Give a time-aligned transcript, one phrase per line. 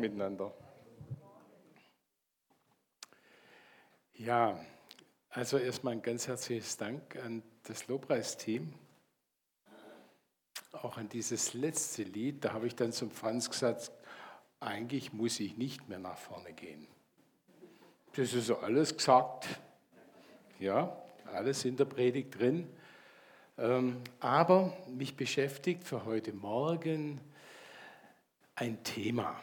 [0.00, 0.52] miteinander.
[4.14, 4.58] Ja,
[5.30, 8.72] also erstmal ein ganz herzliches Dank an das Lobpreisteam.
[10.72, 13.90] Auch an dieses letzte Lied, da habe ich dann zum Franz gesagt,
[14.60, 16.86] eigentlich muss ich nicht mehr nach vorne gehen.
[18.14, 19.48] Das ist so alles gesagt.
[20.60, 20.96] Ja,
[21.32, 22.68] alles in der Predigt drin.
[23.58, 27.20] Ähm, aber mich beschäftigt für heute Morgen
[28.54, 29.40] ein Thema.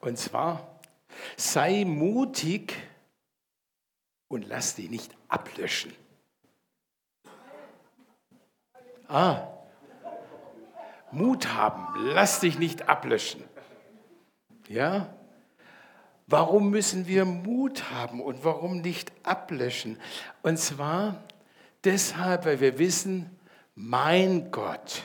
[0.00, 0.80] Und zwar,
[1.36, 2.74] sei mutig
[4.28, 5.92] und lass dich nicht ablöschen.
[9.08, 9.48] Ah,
[11.10, 13.42] Mut haben, lass dich nicht ablöschen.
[14.68, 15.14] Ja?
[16.26, 19.98] Warum müssen wir Mut haben und warum nicht ablöschen?
[20.42, 21.24] Und zwar
[21.84, 23.38] deshalb, weil wir wissen,
[23.74, 25.02] mein Gott,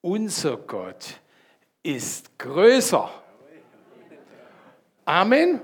[0.00, 1.20] unser Gott
[1.84, 3.19] ist größer.
[5.10, 5.60] Amen.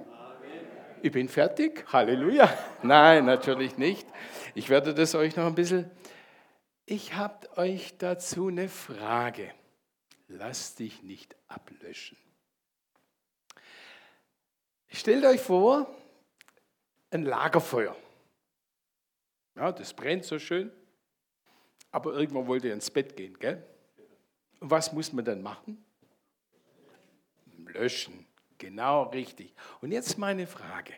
[1.03, 1.85] Ich bin fertig.
[1.93, 2.53] Halleluja.
[2.83, 4.05] Nein, natürlich nicht.
[4.57, 5.89] Ich werde das euch noch ein bisschen.
[6.85, 9.55] Ich habe euch dazu eine Frage.
[10.27, 12.19] Lass dich nicht ablöschen.
[14.89, 15.95] Stellt euch vor,
[17.13, 17.95] ein Lagerfeuer.
[19.55, 20.73] Ja, das brennt so schön,
[21.93, 23.65] aber irgendwann wollt ihr ins Bett gehen, gell?
[24.59, 25.85] Und was muss man dann machen?
[27.59, 28.26] Löschen.
[28.59, 29.55] Genau richtig.
[29.81, 30.95] Und jetzt meine Frage.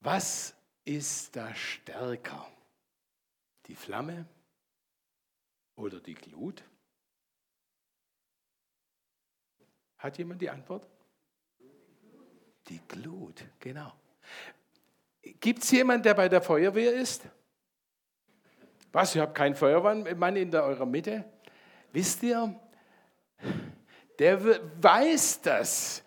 [0.00, 2.46] Was ist da stärker?
[3.66, 4.26] Die Flamme
[5.76, 6.64] oder die Glut?
[9.98, 10.88] Hat jemand die Antwort?
[12.68, 13.92] Die Glut, genau.
[15.22, 17.28] Gibt es jemanden, der bei der Feuerwehr ist?
[18.90, 21.24] Was, ihr habt keinen Feuerwehrmann in der, eurer Mitte?
[21.92, 22.60] Wisst ihr,
[24.22, 26.04] der weiß das.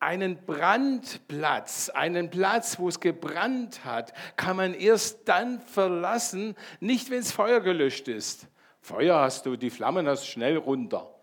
[0.00, 7.20] Einen Brandplatz, einen Platz, wo es gebrannt hat, kann man erst dann verlassen, nicht wenn
[7.20, 8.48] das Feuer gelöscht ist.
[8.80, 11.14] Feuer hast du, die Flammen hast schnell runter.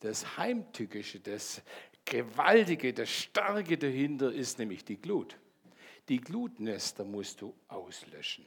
[0.00, 1.60] Das Heimtückische, das
[2.06, 5.36] Gewaltige, das Starke dahinter ist nämlich die Glut.
[6.08, 8.46] Die Glutnester musst du auslöschen.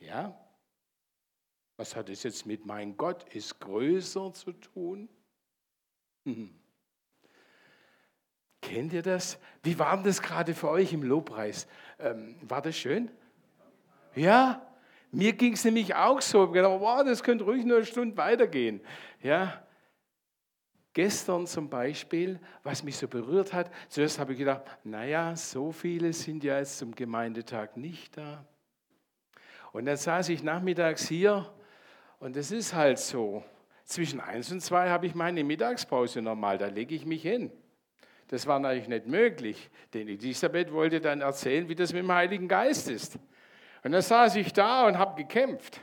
[0.00, 0.34] Ja?
[1.80, 5.08] Was hat es jetzt mit mein Gott ist größer zu tun?
[6.26, 6.54] Hm.
[8.60, 9.38] Kennt ihr das?
[9.62, 11.66] Wie war denn das gerade für euch im Lobpreis?
[11.98, 13.10] Ähm, war das schön?
[14.14, 14.60] Ja,
[15.10, 16.40] mir ging es nämlich auch so.
[16.40, 18.82] Ich habe gedacht, wow, das könnte ruhig nur eine Stunde weitergehen.
[19.22, 19.64] Ja,
[20.92, 26.12] Gestern zum Beispiel, was mich so berührt hat, zuerst habe ich gedacht, naja, so viele
[26.12, 28.44] sind ja jetzt zum Gemeindetag nicht da.
[29.72, 31.50] Und dann saß ich nachmittags hier
[32.20, 33.42] und es ist halt so.
[33.84, 37.50] Zwischen eins und zwei habe ich meine Mittagspause normal, da lege ich mich hin.
[38.28, 42.46] Das war natürlich nicht möglich, denn Elisabeth wollte dann erzählen, wie das mit dem Heiligen
[42.46, 43.18] Geist ist.
[43.82, 45.80] Und dann saß ich da und habe gekämpft.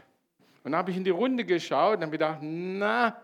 [0.64, 3.22] Und dann habe ich in die Runde geschaut und habe gedacht, na,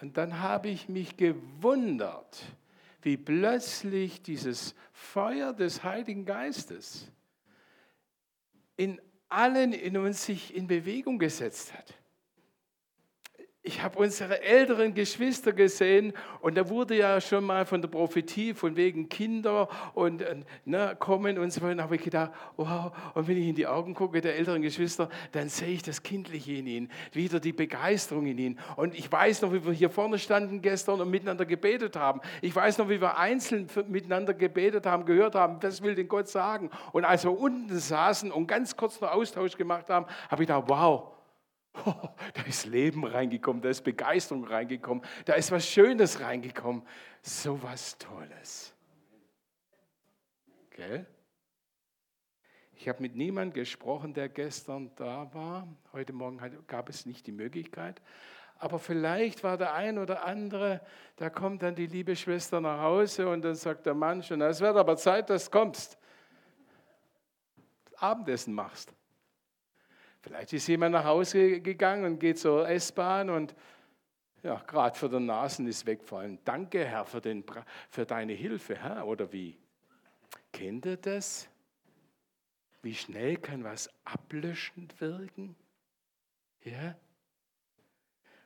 [0.00, 2.42] und dann habe ich mich gewundert,
[3.02, 7.10] wie plötzlich dieses Feuer des Heiligen Geistes
[8.76, 11.94] in allen in uns sich in Bewegung gesetzt hat
[13.68, 18.54] ich habe unsere älteren Geschwister gesehen und da wurde ja schon mal von der Prophetie
[18.54, 20.24] von wegen Kinder und
[20.64, 21.82] ne, kommen und so weiter.
[21.82, 22.92] Habe ich gedacht, wow.
[23.12, 26.54] Und wenn ich in die Augen gucke der älteren Geschwister, dann sehe ich das Kindliche
[26.54, 28.58] in ihnen, wieder die Begeisterung in ihnen.
[28.76, 32.22] Und ich weiß noch, wie wir hier vorne standen gestern und miteinander gebetet haben.
[32.40, 36.28] Ich weiß noch, wie wir einzeln miteinander gebetet haben, gehört haben, was will denn Gott
[36.28, 36.70] sagen?
[36.92, 40.64] Und als wir unten saßen und ganz kurz noch Austausch gemacht haben, habe ich gedacht,
[40.68, 41.17] wow
[41.74, 41.94] Oh,
[42.34, 46.82] da ist Leben reingekommen, da ist Begeisterung reingekommen, da ist was Schönes reingekommen.
[47.22, 48.74] So was Tolles.
[50.70, 51.06] Gell?
[52.74, 55.66] Ich habe mit niemandem gesprochen, der gestern da war.
[55.92, 58.00] Heute Morgen gab es nicht die Möglichkeit.
[58.58, 60.80] Aber vielleicht war der ein oder andere,
[61.16, 64.60] da kommt dann die liebe Schwester nach Hause und dann sagt der Mann schon, es
[64.60, 65.96] wird aber Zeit, dass du kommst.
[67.96, 68.92] Abendessen machst.
[70.20, 73.54] Vielleicht ist jemand nach Hause gegangen und geht zur S-Bahn und
[74.42, 76.38] ja, gerade für den Nasen ist weggefallen.
[76.44, 77.44] Danke, Herr, für, den,
[77.90, 79.56] für deine Hilfe, Herr, oder wie?
[80.52, 81.48] Kennt ihr das?
[82.82, 85.56] Wie schnell kann was ablöschend wirken?
[86.62, 86.96] Ja?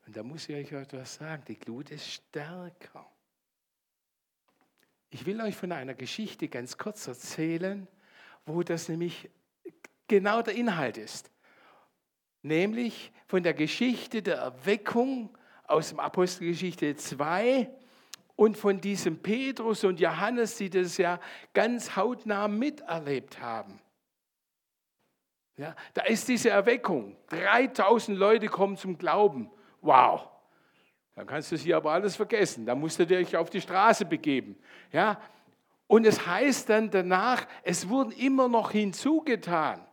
[0.07, 3.07] Und da muss ich euch etwas sagen, die Glut ist stärker.
[5.11, 7.87] Ich will euch von einer Geschichte ganz kurz erzählen,
[8.47, 9.31] wo das nämlich
[10.09, 11.31] genau der Inhalt ist
[12.43, 15.37] nämlich von der Geschichte der Erweckung
[15.67, 17.71] aus dem Apostelgeschichte 2
[18.37, 21.21] und von diesem Petrus und Johannes, die das ja
[21.55, 23.81] ganz hautnah miterlebt haben.
[25.56, 27.17] Ja, da ist diese Erweckung.
[27.29, 29.50] 3000 Leute kommen zum Glauben.
[29.81, 30.29] Wow.
[31.15, 32.65] Dann kannst du hier aber alles vergessen.
[32.65, 34.56] Da musst du dich auf die Straße begeben.
[34.91, 35.21] Ja?
[35.87, 39.87] Und es heißt dann danach, es wurden immer noch hinzugetan.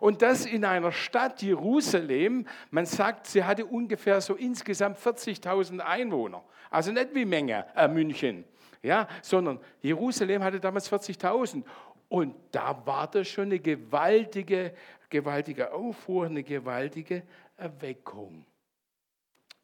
[0.00, 6.42] Und das in einer Stadt Jerusalem, man sagt, sie hatte ungefähr so insgesamt 40.000 Einwohner.
[6.70, 8.44] Also nicht wie Menge, äh, München,
[8.82, 11.64] ja, sondern Jerusalem hatte damals 40.000.
[12.08, 14.74] Und da war das schon eine gewaltige,
[15.10, 17.22] gewaltige Aufruhr, eine gewaltige
[17.56, 18.46] Erweckung.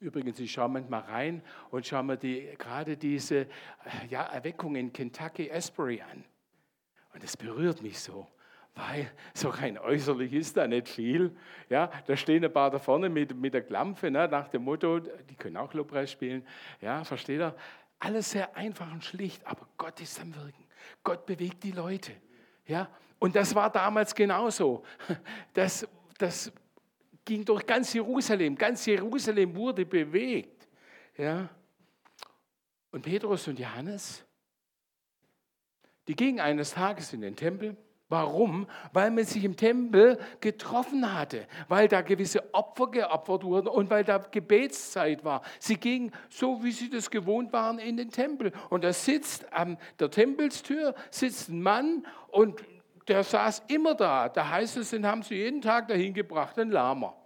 [0.01, 3.47] Übrigens, ich schaue manchmal rein und schaue mir die, gerade diese äh,
[4.11, 6.25] ja, Erweckung in Kentucky Asbury an.
[7.15, 8.27] Und das berührt mich so,
[8.75, 11.37] weil so rein äußerlich ist da nicht viel.
[11.69, 14.99] Ja, da stehen ein paar da vorne mit, mit der Klampfe, ne, nach dem Motto,
[14.99, 16.47] die können auch Lobpreis spielen.
[16.81, 17.55] Ja, versteht ihr?
[18.01, 20.65] Alles sehr einfach und schlicht, aber Gott ist am Wirken.
[21.03, 22.13] Gott bewegt die Leute.
[22.67, 22.89] Ja,
[23.19, 24.85] und das war damals genauso.
[25.55, 25.87] Das,
[26.19, 26.53] das
[27.25, 28.57] ging durch ganz Jerusalem.
[28.57, 30.69] Ganz Jerusalem wurde bewegt.
[31.17, 31.49] Ja?
[32.91, 34.25] Und Petrus und Johannes,
[36.07, 37.77] die gingen eines Tages in den Tempel.
[38.15, 38.69] Warum?
[38.93, 44.05] Weil man sich im Tempel getroffen hatte, weil da gewisse Opfer geopfert wurden und weil
[44.05, 45.43] da Gebetszeit war.
[45.59, 48.53] Sie gingen so, wie sie das gewohnt waren, in den Tempel.
[48.71, 52.63] Und da sitzt an der Tempelstür sitzt ein Mann und
[53.09, 54.29] der saß immer da.
[54.29, 57.17] Da heißt es, den haben sie jeden Tag dahin gebracht, ein Lama.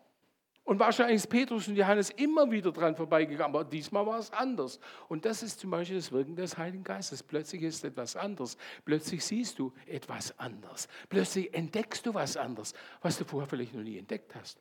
[0.69, 4.79] Und wahrscheinlich ist Petrus und Johannes immer wieder dran vorbeigegangen, aber diesmal war es anders.
[5.09, 7.23] Und das ist zum Beispiel das Wirken des Heiligen Geistes.
[7.23, 8.59] Plötzlich ist etwas anders.
[8.85, 10.87] Plötzlich siehst du etwas anders.
[11.09, 14.61] Plötzlich entdeckst du was anderes, was du vorher vielleicht noch nie entdeckt hast.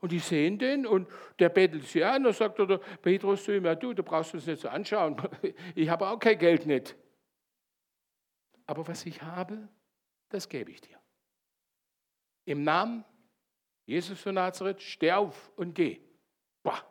[0.00, 1.06] Und die sehen den und
[1.38, 2.24] der bettelt sie an.
[2.24, 5.20] Da sagt der Petrus zu ihm, ja du, du brauchst uns nicht so anschauen.
[5.74, 6.96] Ich habe auch kein Geld nicht.
[8.64, 9.68] Aber was ich habe,
[10.30, 10.98] das gebe ich dir.
[12.46, 13.04] Im Namen
[13.84, 16.00] Jesus von Nazareth, steh auf und geh.
[16.62, 16.82] Bah.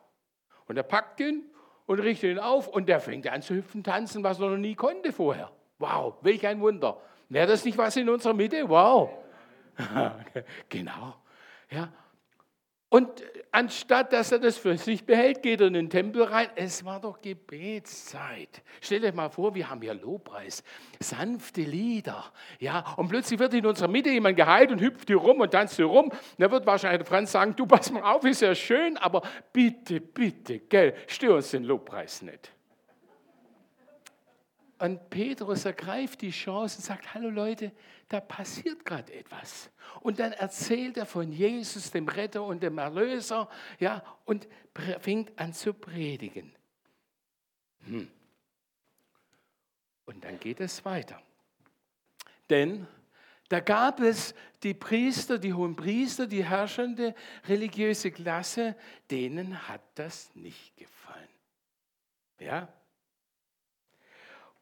[0.66, 1.44] Und er packt ihn
[1.86, 4.74] und richtet ihn auf und der fängt an zu hüpfen, tanzen, was er noch nie
[4.74, 5.50] konnte vorher.
[5.78, 7.00] Wow, welch ein Wunder.
[7.28, 8.68] Wäre das nicht was in unserer Mitte?
[8.68, 9.10] Wow.
[10.68, 11.16] genau.
[11.70, 11.92] Ja,
[12.92, 13.08] und
[13.50, 16.48] anstatt dass er das für sich behält, geht er in den Tempel rein.
[16.56, 18.60] Es war doch Gebetszeit.
[18.82, 20.62] Stellt euch mal vor, wir haben hier Lobpreis,
[21.00, 22.22] sanfte Lieder.
[22.58, 25.76] Ja, und plötzlich wird in unserer Mitte jemand geheilt und hüpft hier rum und tanzt
[25.76, 26.12] hier rum.
[26.36, 29.22] Da wird wahrscheinlich Franz sagen: Du pass mal auf, ist ja schön, aber
[29.54, 32.52] bitte, bitte, gell, stör uns den Lobpreis nicht.
[34.78, 37.72] Und Petrus ergreift die Chance und sagt, hallo Leute,
[38.12, 39.70] da passiert gerade etwas.
[40.00, 43.48] Und dann erzählt er von Jesus, dem Retter und dem Erlöser,
[43.78, 44.46] ja, und
[45.00, 46.54] fängt an zu predigen.
[47.86, 48.10] Hm.
[50.04, 51.22] Und dann geht es weiter.
[52.50, 52.86] Denn
[53.48, 57.14] da gab es die Priester, die hohen Priester, die herrschende
[57.48, 58.76] religiöse Klasse,
[59.10, 61.28] denen hat das nicht gefallen.
[62.38, 62.68] Ja,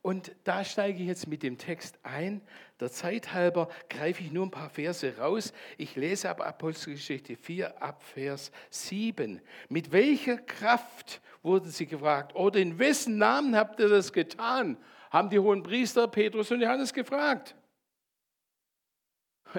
[0.03, 2.41] und da steige ich jetzt mit dem Text ein.
[2.81, 5.53] Der Zeit halber greife ich nur ein paar Verse raus.
[5.77, 9.43] Ich lese ab Apostelgeschichte 4 ab Vers 7.
[9.69, 12.35] Mit welcher Kraft wurden sie gefragt?
[12.35, 14.79] Oder in wessen Namen habt ihr das getan?
[15.11, 17.55] Haben die hohen Priester Petrus und Johannes gefragt.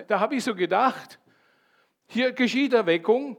[0.08, 1.20] Da habe ich so gedacht,
[2.08, 3.38] hier geschieht Erweckung,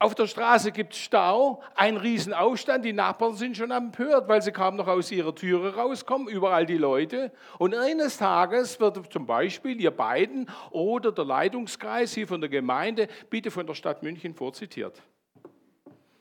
[0.00, 4.50] auf der Straße gibt es Stau, ein Riesenaufstand, die Nachbarn sind schon empört, weil sie
[4.50, 7.32] kaum noch aus ihrer Türe rauskommen, überall die Leute.
[7.58, 13.08] Und eines Tages wird zum Beispiel ihr beiden oder der Leitungskreis hier von der Gemeinde
[13.30, 15.00] bitte von der Stadt München vorzitiert.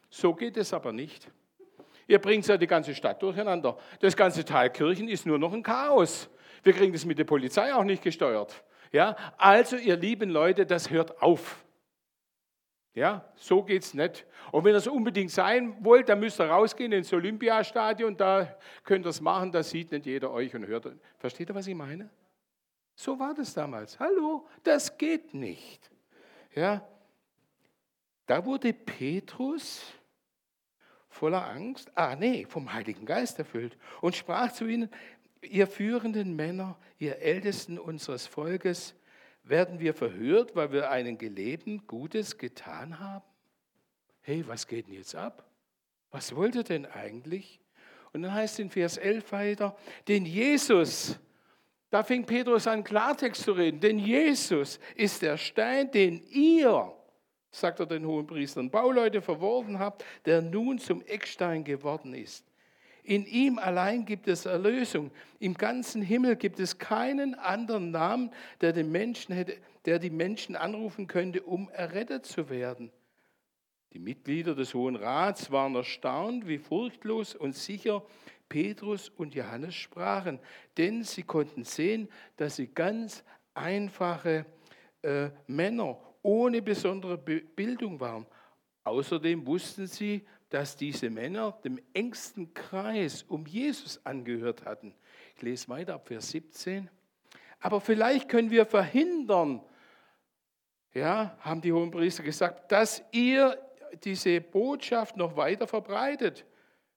[0.10, 1.27] So geht es aber nicht.
[2.08, 3.77] Ihr bringt ja die ganze Stadt durcheinander.
[4.00, 6.30] Das ganze Teil Kirchen ist nur noch ein Chaos.
[6.62, 8.63] Wir kriegen das mit der Polizei auch nicht gesteuert.
[8.92, 11.62] Ja, also ihr lieben Leute, das hört auf.
[12.93, 14.25] Ja, so geht es nicht.
[14.51, 19.05] Und wenn ihr es unbedingt sein wollt, dann müsst ihr rausgehen ins Olympiastadion, da könnt
[19.05, 20.88] ihr es machen, da sieht nicht jeder euch und hört.
[21.17, 22.09] Versteht ihr, was ich meine?
[22.95, 24.00] So war das damals.
[24.00, 25.89] Hallo, das geht nicht.
[26.53, 26.88] Ja,
[28.27, 29.81] da wurde Petrus
[31.09, 34.89] voller Angst, ah nee, vom Heiligen Geist erfüllt und sprach zu ihnen,
[35.41, 38.95] ihr führenden Männer, ihr Ältesten unseres Volkes,
[39.43, 43.25] werden wir verhört, weil wir einen Gelebten Gutes getan haben?
[44.21, 45.50] Hey, was geht denn jetzt ab?
[46.12, 47.59] Was wollt ihr denn eigentlich?
[48.13, 49.75] Und dann heißt in Vers 11 weiter,
[50.07, 51.19] denn Jesus,
[51.89, 56.93] da fing Petrus an Klartext zu reden, denn Jesus ist der Stein, den ihr
[57.53, 62.45] sagt er den hohen Priestern, Bauleute verworfen habt, der nun zum Eckstein geworden ist.
[63.03, 65.12] In ihm allein gibt es Erlösung.
[65.39, 68.31] Im ganzen Himmel gibt es keinen anderen Namen,
[68.62, 72.91] der, den Menschen hätte, der die Menschen anrufen könnte, um errettet zu werden.
[73.91, 78.03] Die Mitglieder des Hohen Rats waren erstaunt, wie furchtlos und sicher
[78.48, 80.39] Petrus und Johannes sprachen,
[80.77, 82.07] denn sie konnten sehen,
[82.38, 84.45] dass sie ganz einfache
[85.01, 88.25] äh, Männer ohne besondere Bildung waren.
[88.83, 94.93] Außerdem wussten sie, dass diese Männer dem engsten Kreis um Jesus angehört hatten.
[95.36, 96.91] Ich lese weiter ab Vers 17.
[97.60, 99.63] Aber vielleicht können wir verhindern,
[100.93, 103.57] ja, haben die hohen Priester gesagt, dass ihr
[104.03, 106.45] diese Botschaft noch weiter verbreitet.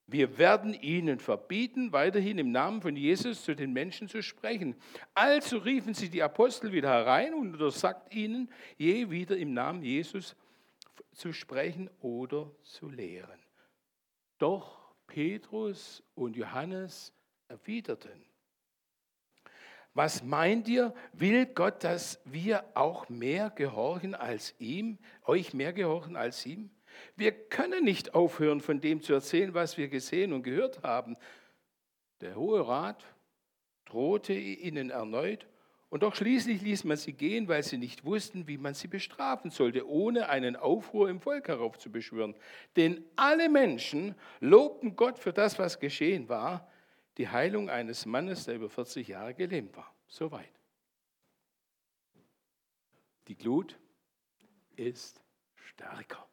[0.06, 4.76] Wir werden ihnen verbieten, weiterhin im Namen von Jesus zu den Menschen zu sprechen.
[5.14, 10.36] Also riefen sie die Apostel wieder herein und untersagt ihnen, je wieder im Namen Jesus
[11.12, 13.45] zu sprechen oder zu lehren.
[14.38, 17.12] Doch Petrus und Johannes
[17.48, 18.24] erwiderten,
[19.96, 26.16] was meint ihr, will Gott, dass wir auch mehr gehorchen als ihm, euch mehr gehorchen
[26.16, 26.68] als ihm?
[27.16, 31.16] Wir können nicht aufhören, von dem zu erzählen, was wir gesehen und gehört haben.
[32.20, 33.06] Der Hohe Rat
[33.86, 35.46] drohte ihnen erneut
[35.96, 39.50] und doch schließlich ließ man sie gehen, weil sie nicht wussten, wie man sie bestrafen
[39.50, 42.34] sollte, ohne einen Aufruhr im Volk heraufzubeschwören.
[42.76, 46.70] Denn alle Menschen lobten Gott für das, was geschehen war,
[47.16, 49.90] die Heilung eines Mannes, der über 40 Jahre gelähmt war.
[50.06, 50.52] Soweit.
[53.28, 53.78] Die Glut
[54.76, 55.22] ist
[55.54, 56.28] stärker.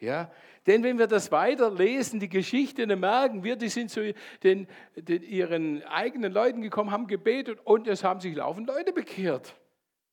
[0.00, 0.30] Ja,
[0.66, 5.22] denn wenn wir das weiterlesen, die Geschichte, dann merken wir, die sind zu den, den,
[5.22, 9.56] ihren eigenen Leuten gekommen, haben gebetet und es haben sich laufend Leute bekehrt.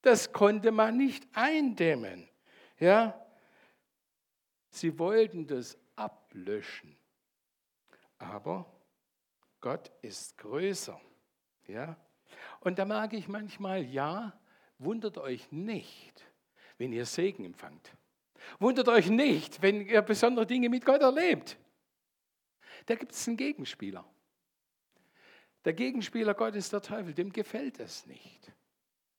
[0.01, 2.27] Das konnte man nicht eindämmen.
[2.79, 3.19] Ja,
[4.69, 6.97] sie wollten das ablöschen.
[8.17, 8.65] Aber
[9.61, 10.99] Gott ist größer.
[11.67, 11.95] Ja,
[12.59, 14.33] und da merke ich manchmal, ja,
[14.79, 16.25] wundert euch nicht,
[16.77, 17.95] wenn ihr Segen empfangt.
[18.59, 21.57] Wundert euch nicht, wenn ihr besondere Dinge mit Gott erlebt.
[22.85, 24.05] Da gibt es einen Gegenspieler.
[25.63, 28.51] Der Gegenspieler Gott ist der Teufel, dem gefällt es nicht.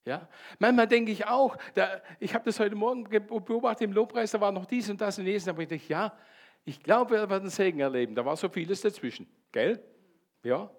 [0.05, 0.29] Ja?
[0.61, 4.53] Manchmal denke ich auch, da, ich habe das heute Morgen beobachtet im Lobpreis, da war
[4.53, 6.17] noch dies und das und jenes, aber ich dachte, ja,
[6.65, 8.15] ich glaube, wir werden Segen erleben.
[8.15, 9.29] Da war so vieles dazwischen.
[9.53, 9.83] Gell?
[10.43, 10.71] Ja?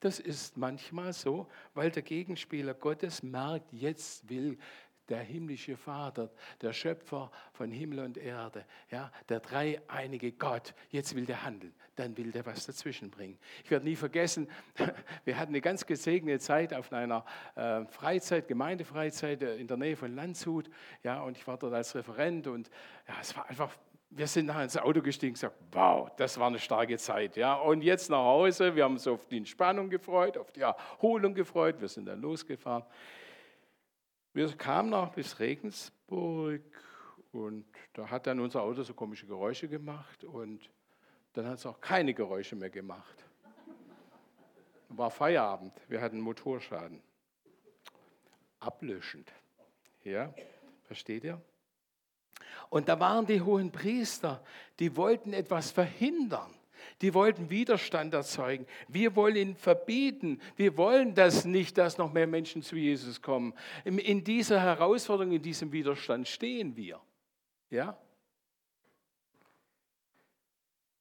[0.00, 4.58] Das ist manchmal so, weil der Gegenspieler Gottes merkt, jetzt will
[5.08, 11.26] der himmlische Vater, der Schöpfer von Himmel und Erde, ja, der dreieinige Gott, jetzt will
[11.26, 13.38] der handeln, dann will der was dazwischen bringen.
[13.64, 14.48] Ich werde nie vergessen,
[15.24, 19.96] wir hatten eine ganz gesegnete Zeit auf einer äh, Freizeit, Gemeindefreizeit äh, in der Nähe
[19.96, 20.70] von Landshut,
[21.02, 22.70] ja, und ich war dort als Referent und
[23.08, 23.76] ja, es war einfach
[24.10, 27.36] wir sind nachher ins Auto gestiegen und gesagt, wow, das war eine starke Zeit.
[27.36, 27.54] Ja.
[27.54, 31.80] Und jetzt nach Hause, wir haben uns auf die Entspannung gefreut, auf die Erholung gefreut,
[31.80, 32.84] wir sind dann losgefahren.
[34.36, 36.60] Wir kamen noch bis Regensburg
[37.32, 37.64] und
[37.94, 40.68] da hat dann unser Auto so komische Geräusche gemacht und
[41.32, 43.24] dann hat es auch keine Geräusche mehr gemacht.
[44.90, 47.02] War Feierabend, wir hatten Motorschaden.
[48.60, 49.32] Ablöschend.
[50.04, 50.34] Ja,
[50.84, 51.40] versteht ihr?
[52.68, 54.44] Und da waren die hohen Priester,
[54.80, 56.52] die wollten etwas verhindern.
[57.02, 58.66] Die wollten Widerstand erzeugen.
[58.88, 60.40] Wir wollen ihn verbieten.
[60.56, 63.54] Wir wollen das nicht, dass noch mehr Menschen zu Jesus kommen.
[63.84, 67.00] In dieser Herausforderung, in diesem Widerstand stehen wir.
[67.70, 67.98] Ja?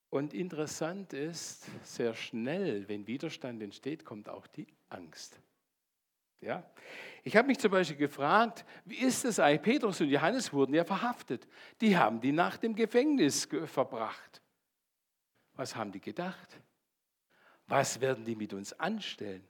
[0.09, 5.39] Und interessant ist, sehr schnell, wenn Widerstand entsteht, kommt auch die Angst.
[6.39, 6.63] Ja?
[7.23, 9.73] Ich habe mich zum Beispiel gefragt, wie ist es eigentlich?
[9.73, 11.47] Petrus und Johannes wurden ja verhaftet.
[11.81, 14.41] Die haben die Nacht im Gefängnis verbracht.
[15.55, 16.59] Was haben die gedacht?
[17.67, 19.43] Was werden die mit uns anstellen?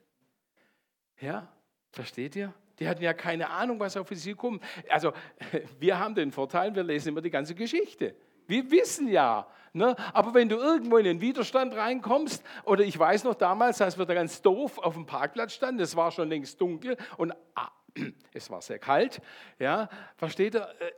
[1.19, 1.47] Ja,
[1.91, 2.53] versteht ihr?
[2.79, 4.63] Die hatten ja keine Ahnung, was auf sie kommt.
[4.89, 5.13] Also,
[5.79, 8.15] wir haben den Vorteil, wir lesen immer die ganze Geschichte.
[8.47, 9.47] Wir wissen ja.
[9.73, 9.95] Ne?
[10.13, 14.05] Aber wenn du irgendwo in den Widerstand reinkommst, oder ich weiß noch damals, als wir
[14.05, 17.71] da ganz doof auf dem Parkplatz standen, es war schon längst dunkel und ah,
[18.33, 19.21] es war sehr kalt,
[19.59, 20.69] ja, versteht ihr?
[20.79, 20.91] Äh,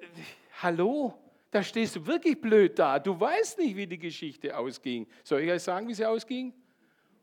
[0.61, 1.13] hallo?
[1.51, 3.00] Da stehst du wirklich blöd da.
[3.00, 5.08] Du weißt nicht, wie die Geschichte ausging.
[5.24, 6.54] Soll ich euch sagen, wie sie ausging?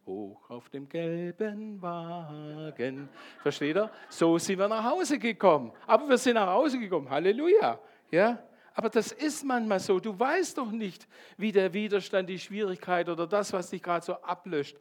[0.07, 3.09] Hoch auf dem gelben Wagen.
[3.43, 3.91] Versteht ihr?
[4.09, 5.73] So sind wir nach Hause gekommen.
[5.87, 7.09] Aber wir sind nach Hause gekommen.
[7.09, 7.79] Halleluja.
[8.11, 8.43] Ja?
[8.75, 10.01] Aber das ist manchmal so.
[10.01, 14.15] Du weißt doch nicht, wie der Widerstand, die Schwierigkeit oder das, was dich gerade so
[14.15, 14.77] ablöscht,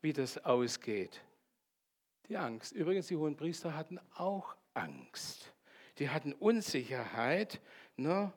[0.00, 1.22] wie das ausgeht.
[2.28, 2.72] Die Angst.
[2.72, 5.52] Übrigens, die hohen Priester hatten auch Angst.
[5.98, 7.60] Die hatten Unsicherheit.
[7.96, 8.32] Ne?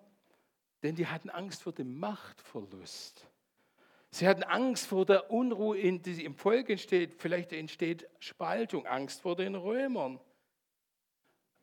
[0.83, 3.27] Denn die hatten Angst vor dem Machtverlust.
[4.11, 7.15] Sie hatten Angst vor der Unruhe, die im Volk entsteht.
[7.15, 10.19] Vielleicht entsteht Spaltung, Angst vor den Römern.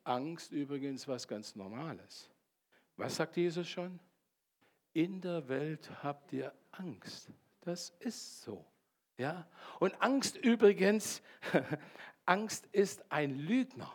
[0.05, 2.31] Angst übrigens was ganz Normales.
[2.97, 3.99] Was sagt Jesus schon?
[4.93, 7.29] In der Welt habt ihr Angst.
[7.63, 8.65] Das ist so.
[9.19, 9.47] Ja?
[9.81, 11.23] Und Angst übrigens,
[12.25, 13.93] Angst ist ein Lügner.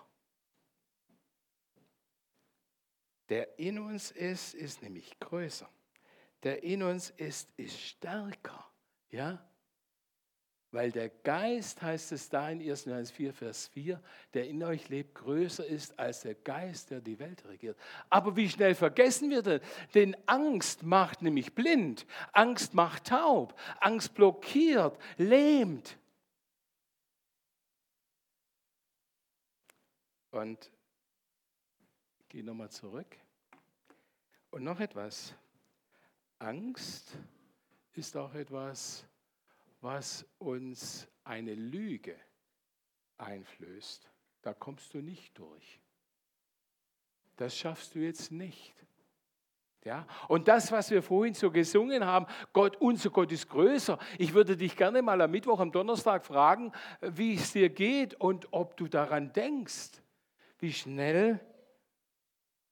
[3.32, 5.70] Der in uns ist, ist nämlich größer.
[6.44, 8.70] Der in uns ist, ist stärker.
[9.10, 9.42] Ja?
[10.72, 12.84] Weil der Geist, heißt es da in 1.
[12.84, 17.18] Johannes 4, Vers 4, der in euch lebt, größer ist als der Geist, der die
[17.20, 17.78] Welt regiert.
[18.10, 19.62] Aber wie schnell vergessen wir das?
[19.94, 25.98] Denn Angst macht nämlich blind, Angst macht taub, Angst blockiert, lähmt.
[30.32, 30.70] Und
[32.32, 33.18] gehe nochmal zurück.
[34.52, 35.36] Und noch etwas.
[36.40, 37.18] Angst
[37.92, 39.06] ist auch etwas,
[39.82, 42.16] was uns eine Lüge
[43.18, 44.10] einflößt.
[44.44, 45.82] Da kommst du nicht durch.
[47.36, 48.74] Das schaffst du jetzt nicht.
[49.84, 50.08] Ja?
[50.30, 54.00] Und das, was wir vorhin so gesungen haben, Gott, unser Gott ist größer.
[54.18, 56.72] Ich würde dich gerne mal am Mittwoch, am Donnerstag fragen,
[57.02, 60.02] wie es dir geht und ob du daran denkst,
[60.60, 61.42] wie schnell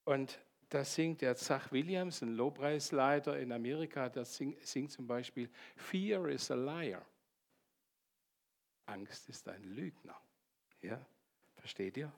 [0.09, 0.39] und
[0.69, 6.29] da singt der Zach Williams, ein Lobpreisleiter in Amerika, der singt, singt zum Beispiel, Fear
[6.29, 7.05] is a liar.
[8.87, 10.19] Angst ist ein Lügner.
[10.81, 10.99] Ja,
[11.57, 12.11] versteht ihr?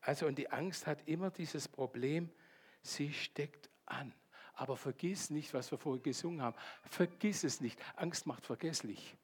[0.00, 2.30] Also, und die Angst hat immer dieses Problem,
[2.80, 4.14] sie steckt an.
[4.54, 6.56] Aber vergiss nicht, was wir vorher gesungen haben.
[6.88, 7.78] Vergiss es nicht.
[7.96, 9.14] Angst macht vergesslich.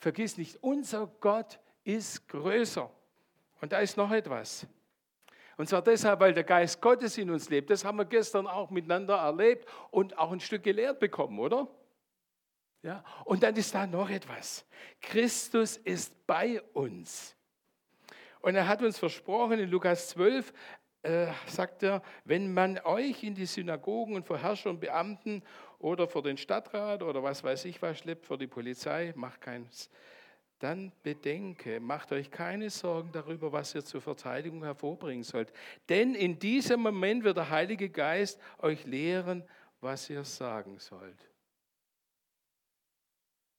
[0.00, 2.90] Vergiss nicht, unser Gott ist größer.
[3.60, 4.66] Und da ist noch etwas.
[5.56, 7.70] Und zwar deshalb, weil der Geist Gottes in uns lebt.
[7.70, 11.68] Das haben wir gestern auch miteinander erlebt und auch ein Stück gelehrt bekommen, oder?
[12.82, 13.04] Ja?
[13.24, 14.66] Und dann ist da noch etwas.
[15.00, 17.36] Christus ist bei uns.
[18.40, 20.52] Und er hat uns versprochen, in Lukas 12
[21.02, 25.42] äh, sagt er, wenn man euch in die Synagogen und vor Herrscher und Beamten
[25.78, 29.90] oder vor den Stadtrat oder was weiß ich was schleppt, vor die Polizei, macht keins
[30.64, 35.52] dann bedenke, macht euch keine Sorgen darüber, was ihr zur Verteidigung hervorbringen sollt.
[35.90, 39.44] Denn in diesem Moment wird der Heilige Geist euch lehren,
[39.82, 41.28] was ihr sagen sollt.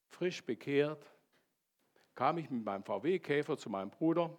[0.08, 1.06] Frisch bekehrt
[2.16, 4.36] kam ich mit meinem VW-Käfer zu meinem Bruder.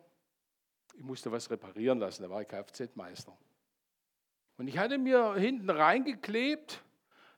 [0.96, 3.38] Ich musste was reparieren lassen, da war ich Kfz-Meister.
[4.58, 6.84] Und ich hatte mir hinten reingeklebt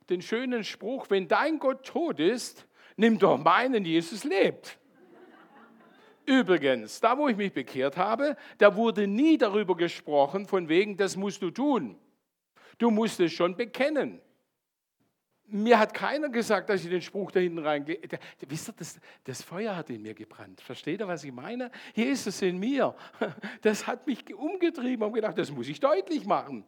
[0.10, 2.66] den schönen Spruch, wenn dein Gott tot ist,
[2.98, 4.80] nimm doch meinen, Jesus lebt.
[6.30, 11.18] Übrigens, da wo ich mich bekehrt habe, da wurde nie darüber gesprochen, von wegen, das
[11.18, 11.98] musst du tun.
[12.78, 14.22] Du musst es schon bekennen.
[15.48, 18.00] Mir hat keiner gesagt, dass ich den Spruch da hinten reingehe.
[18.48, 20.62] Wisst ihr, das, das Feuer hat in mir gebrannt.
[20.62, 21.72] Versteht ihr, was ich meine?
[21.96, 22.96] Hier ist es in mir.
[23.64, 26.64] Das hat mich umgetrieben und gedacht, das muss ich deutlich machen.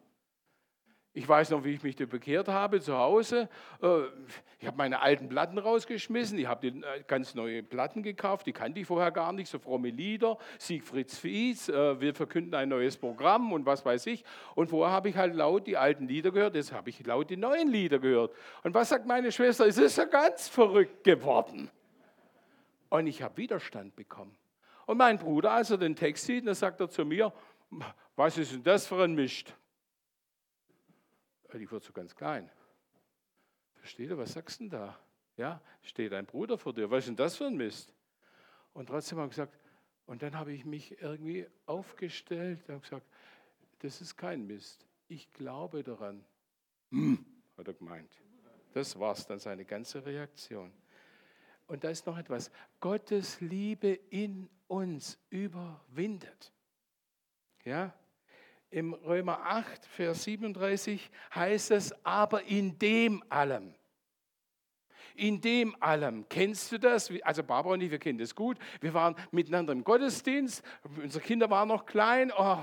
[1.13, 3.49] Ich weiß noch, wie ich mich bekehrt habe zu Hause.
[3.81, 4.03] Äh,
[4.59, 6.37] ich habe meine alten Platten rausgeschmissen.
[6.37, 8.47] Ich habe äh, ganz neue Platten gekauft.
[8.47, 9.49] Die kannte ich vorher gar nicht.
[9.49, 10.37] So fromme Lieder.
[10.57, 11.67] Siegfried Fies.
[11.67, 14.23] Äh, wir verkünden ein neues Programm und was weiß ich.
[14.55, 16.55] Und vorher habe ich halt laut die alten Lieder gehört.
[16.55, 18.33] Jetzt habe ich laut die neuen Lieder gehört.
[18.63, 19.67] Und was sagt meine Schwester?
[19.67, 21.69] Es ist ja ganz verrückt geworden.
[22.89, 24.37] Und ich habe Widerstand bekommen.
[24.85, 27.33] Und mein Bruder, als er den Text sieht, dann sagt er zu mir,
[28.15, 29.53] was ist denn das für ein Mist?
[31.59, 32.49] Die so ganz klein.
[33.75, 34.99] Versteht ihr, was sagst du denn da?
[35.37, 37.93] Ja, steht ein Bruder vor dir, was ist denn das für ein Mist?
[38.73, 39.57] Und trotzdem habe ich gesagt,
[40.05, 43.07] und dann habe ich mich irgendwie aufgestellt und gesagt,
[43.79, 44.85] das ist kein Mist.
[45.07, 46.23] Ich glaube daran.
[46.89, 47.25] Hm,
[47.57, 48.11] hat er gemeint.
[48.73, 50.71] Das war es dann, seine ganze Reaktion.
[51.67, 52.51] Und da ist noch etwas.
[52.79, 56.53] Gottes Liebe in uns überwindet.
[57.63, 57.93] Ja?
[58.71, 63.75] Im Römer 8, Vers 37 heißt es, aber in dem allem
[65.15, 66.25] in dem allem.
[66.29, 67.11] Kennst du das?
[67.23, 68.57] Also Barbara und ich, wir kennen das gut.
[68.79, 70.63] Wir waren miteinander im Gottesdienst.
[71.01, 72.31] Unsere Kinder waren noch klein.
[72.37, 72.57] Oh,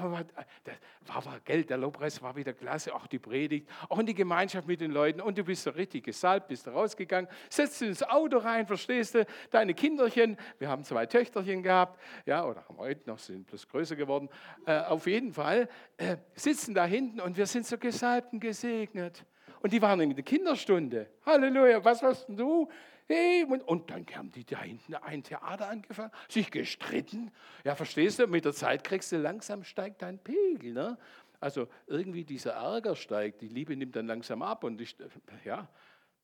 [0.64, 2.94] das war, war Geld, der Lobpreis war wieder klasse.
[2.94, 5.20] Auch die Predigt, auch in die Gemeinschaft mit den Leuten.
[5.20, 9.26] Und du bist so richtig gesalbt, bist rausgegangen, setzt ins Auto rein, verstehst du?
[9.50, 13.96] Deine Kinderchen, wir haben zwei Töchterchen gehabt, ja, oder haben heute noch, sind bloß größer
[13.96, 14.28] geworden.
[14.66, 19.24] Äh, auf jeden Fall äh, sitzen da hinten und wir sind so gesalbt und gesegnet.
[19.60, 21.08] Und die waren in der Kinderstunde.
[21.24, 22.68] Halleluja, was hast du?
[23.06, 27.30] Hey, und, und, dann haben die da hinten ein Theater angefangen, sich gestritten.
[27.64, 28.26] Ja, verstehst du?
[28.26, 30.74] Mit der Zeit kriegst du langsam steigt dein Pegel.
[30.74, 30.98] Ne?
[31.40, 34.96] Also irgendwie dieser Ärger steigt, die Liebe nimmt dann langsam ab und ich,
[35.44, 35.68] ja,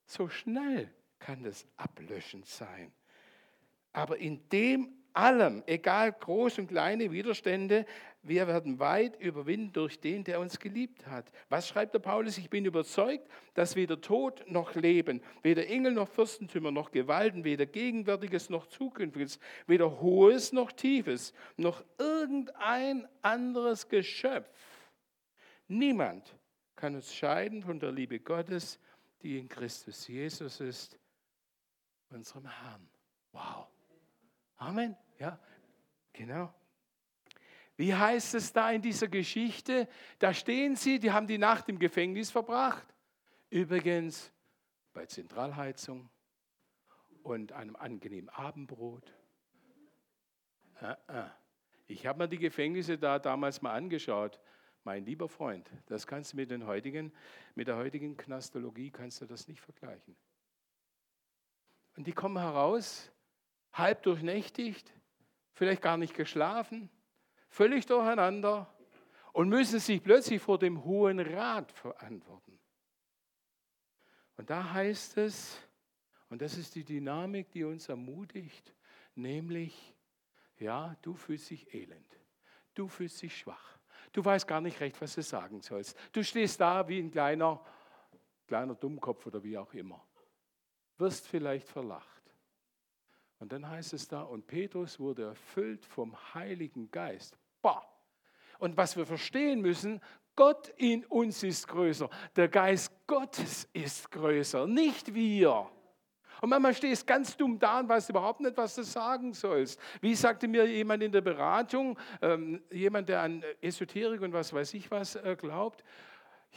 [0.04, 2.92] so schnell kann das ablöschend sein.
[3.92, 7.86] Aber in dem allem, egal groß und kleine Widerstände,
[8.22, 11.30] wir werden weit überwinden durch den, der uns geliebt hat.
[11.50, 12.38] Was schreibt der Paulus?
[12.38, 17.66] Ich bin überzeugt, dass weder Tod noch Leben, weder Engel noch Fürstentümer noch Gewalten, weder
[17.66, 24.48] Gegenwärtiges noch Zukünftiges, weder Hohes noch Tiefes, noch irgendein anderes Geschöpf,
[25.68, 26.34] niemand
[26.76, 28.80] kann uns scheiden von der Liebe Gottes,
[29.22, 30.98] die in Christus Jesus ist,
[32.10, 32.88] unserem Herrn.
[33.32, 33.73] Wow.
[34.56, 34.96] Amen.
[35.18, 35.38] Ja,
[36.12, 36.52] genau.
[37.76, 39.88] Wie heißt es da in dieser Geschichte?
[40.18, 42.86] Da stehen sie, die haben die Nacht im Gefängnis verbracht.
[43.50, 44.32] Übrigens
[44.92, 46.08] bei Zentralheizung
[47.22, 49.12] und einem angenehmen Abendbrot.
[50.80, 51.30] Ah, ah.
[51.86, 54.40] Ich habe mir die Gefängnisse da damals mal angeschaut.
[54.84, 57.12] Mein lieber Freund, das kannst du mit, den heutigen,
[57.54, 60.14] mit der heutigen Knastologie kannst du das nicht vergleichen.
[61.96, 63.10] Und die kommen heraus,
[63.74, 64.92] halb durchnächtigt,
[65.52, 66.90] vielleicht gar nicht geschlafen,
[67.48, 68.72] völlig durcheinander
[69.32, 72.58] und müssen sich plötzlich vor dem Hohen Rat verantworten.
[74.36, 75.60] Und da heißt es,
[76.30, 78.74] und das ist die Dynamik, die uns ermutigt,
[79.14, 79.94] nämlich,
[80.58, 82.18] ja, du fühlst dich elend,
[82.74, 83.78] du fühlst dich schwach,
[84.12, 85.96] du weißt gar nicht recht, was du sagen sollst.
[86.12, 87.64] Du stehst da wie ein kleiner,
[88.46, 90.04] kleiner Dummkopf oder wie auch immer,
[90.98, 92.13] wirst vielleicht verlacht.
[93.44, 97.36] Und dann heißt es da, und Petrus wurde erfüllt vom Heiligen Geist.
[97.60, 97.84] Bah!
[98.58, 100.00] Und was wir verstehen müssen,
[100.34, 102.08] Gott in uns ist größer.
[102.36, 105.68] Der Geist Gottes ist größer, nicht wir.
[106.40, 109.78] Und manchmal stehst du ganz dumm da und weißt überhaupt nicht, was du sagen sollst.
[110.00, 114.72] Wie sagte mir jemand in der Beratung, ähm, jemand, der an Esoterik und was weiß
[114.72, 115.84] ich was äh, glaubt,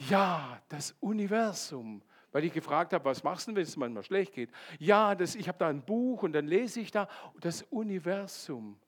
[0.08, 4.50] ja, das Universum weil ich gefragt habe, was machst du, wenn es manchmal schlecht geht?
[4.78, 7.08] Ja, das, ich habe da ein Buch und dann lese ich da
[7.40, 8.78] das Universum.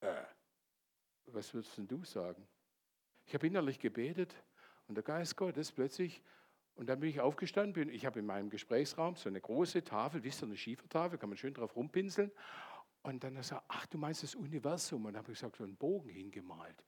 [0.00, 0.22] Äh,
[1.26, 2.46] was würdest denn du sagen?
[3.26, 4.34] Ich habe innerlich gebetet
[4.86, 6.22] und der Geist Gottes plötzlich,
[6.74, 10.22] und dann bin ich aufgestanden, bin, ich habe in meinem Gesprächsraum so eine große Tafel,
[10.22, 12.30] wisst ihr, eine Schiefertafel, kann man schön drauf rumpinseln.
[13.02, 15.04] Und dann sagt er, ach, du meinst das Universum?
[15.04, 16.84] Und dann habe ich gesagt, so einen Bogen hingemalt.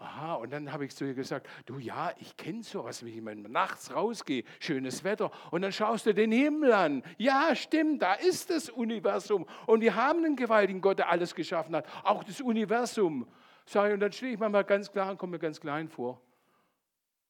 [0.00, 3.20] Aha, und dann habe ich zu ihr gesagt, du ja, ich kenne sowas, wenn ich
[3.20, 7.02] mal nachts rausgehe, schönes Wetter, und dann schaust du den Himmel an.
[7.18, 9.46] Ja, stimmt, da ist das Universum.
[9.66, 13.30] Und wir haben einen gewaltigen Gott, der alles geschaffen hat, auch das Universum.
[13.66, 16.18] Sag ich, und dann stehe ich manchmal ganz klar und komme mir ganz klein vor.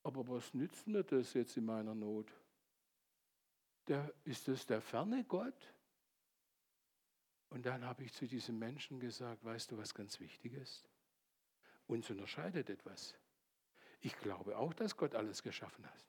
[0.04, 2.32] Aber was nützt mir das jetzt in meiner Not?
[3.88, 5.74] Der, ist das der ferne Gott?
[7.48, 10.89] Und dann habe ich zu diesem Menschen gesagt, weißt du, was ganz wichtig ist?
[11.90, 13.16] Uns unterscheidet etwas.
[14.00, 16.04] Ich glaube auch, dass Gott alles geschaffen hat.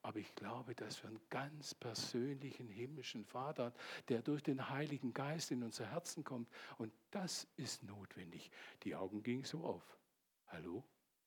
[0.00, 3.74] Aber ich glaube, dass wir einen ganz persönlichen himmlischen Vater haben,
[4.08, 6.48] der durch den Heiligen Geist in unser Herzen kommt.
[6.78, 8.50] Und das ist notwendig.
[8.82, 9.98] Die Augen gingen so auf.
[10.46, 10.82] Hallo?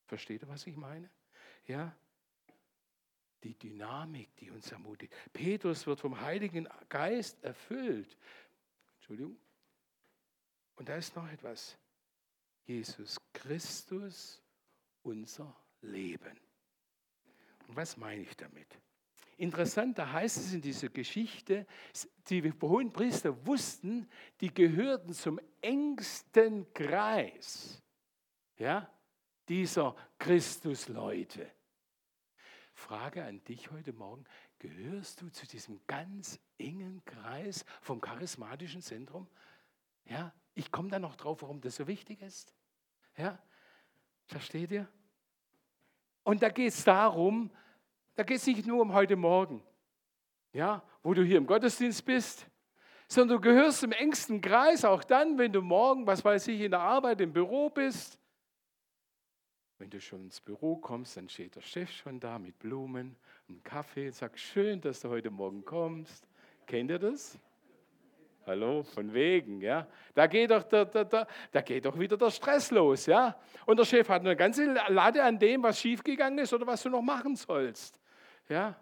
[0.08, 1.08] Versteht ihr, was ich meine?
[1.67, 1.95] Ja?
[3.43, 5.13] Die Dynamik, die uns ermutigt.
[5.34, 8.17] Petrus wird vom Heiligen Geist erfüllt.
[8.95, 9.38] Entschuldigung.
[10.77, 11.77] Und da ist noch etwas.
[12.65, 14.41] Jesus Christus
[15.04, 16.39] unser Leben.
[17.67, 18.67] Und was meine ich damit?
[19.38, 21.65] Interessant, da heißt es in dieser Geschichte,
[22.30, 24.08] die hohen Priester wussten,
[24.39, 27.82] die gehörten zum engsten Kreis
[28.58, 28.89] ja,
[29.49, 31.52] dieser Christusleute.
[32.73, 34.26] Frage an dich heute Morgen,
[34.60, 39.28] gehörst du zu diesem ganz engen Kreis vom charismatischen Zentrum?
[40.05, 42.53] Ja, ich komme da noch drauf, warum das so wichtig ist.
[43.17, 43.39] Ja,
[44.25, 44.87] versteht ihr?
[46.23, 47.51] Und da geht es darum,
[48.15, 49.63] da geht es nicht nur um heute Morgen,
[50.51, 52.47] ja, wo du hier im Gottesdienst bist,
[53.07, 56.71] sondern du gehörst im engsten Kreis auch dann, wenn du morgen, was weiß ich, in
[56.71, 58.19] der Arbeit im Büro bist.
[59.77, 63.63] Wenn du schon ins Büro kommst, dann steht der Chef schon da mit Blumen und
[63.63, 66.27] Kaffee und sagt, schön, dass du heute Morgen kommst.
[66.65, 67.37] Kennt ihr das?
[68.45, 69.88] Hallo, von wegen, ja.
[70.13, 73.39] Da geht doch, da, da, da, da geht doch wieder der Stress los, ja.
[73.65, 76.89] Und der Chef hat eine ganze Lade an dem, was schiefgegangen ist oder was du
[76.89, 77.99] noch machen sollst,
[78.49, 78.75] ja.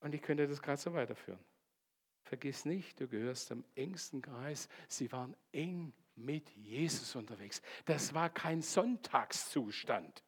[0.00, 1.38] Und ich könnte das gerade so weiterführen.
[2.24, 4.68] Vergiss nicht, du gehörst zum engsten Kreis.
[4.88, 7.62] Sie waren eng mit Jesus unterwegs.
[7.84, 10.24] Das war kein Sonntagszustand,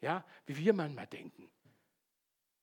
[0.00, 1.50] ja, wie wir manchmal denken.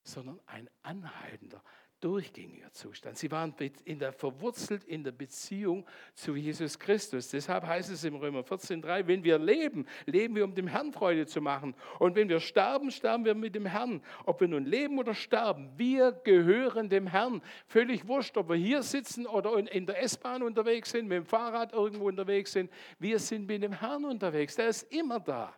[0.05, 1.63] sondern ein anhaltender,
[2.05, 3.17] durchgängiger Zustand.
[3.17, 7.29] Sie waren in der, verwurzelt in der Beziehung zu Jesus Christus.
[7.29, 11.25] Deshalb heißt es im Römer 14,3, wenn wir leben, leben wir, um dem Herrn Freude
[11.25, 11.73] zu machen.
[11.97, 14.03] Und wenn wir sterben, sterben wir mit dem Herrn.
[14.23, 17.41] Ob wir nun leben oder sterben, wir gehören dem Herrn.
[17.65, 21.73] Völlig wurscht, ob wir hier sitzen oder in der S-Bahn unterwegs sind, mit dem Fahrrad
[21.73, 22.69] irgendwo unterwegs sind.
[22.99, 24.55] Wir sind mit dem Herrn unterwegs.
[24.55, 25.55] Der ist immer da.